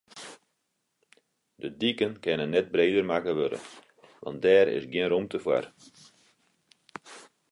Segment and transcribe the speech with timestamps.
[1.61, 3.59] De diken kinne net breder makke wurde,
[4.23, 5.65] want dêr is gjin rûmte foar.